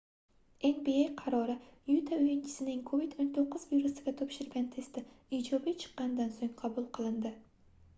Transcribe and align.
nba 0.75 0.95
qarori 1.19 1.55
yuta 1.91 2.17
oʻyinchisining 2.21 2.81
covid-19 2.93 3.69
virusiga 3.75 4.15
topshirgan 4.23 4.67
testi 4.79 5.05
ijobiy 5.43 5.81
chiqqanidan 5.85 6.39
soʻng 6.43 6.57
qabul 6.65 6.95
qilindi 6.99 7.41